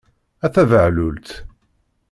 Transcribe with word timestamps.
A 0.45 0.47
tabehlult! 0.51 1.27